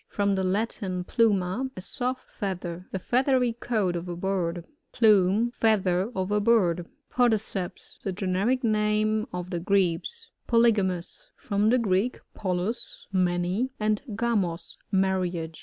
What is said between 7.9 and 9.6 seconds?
The Generic name of the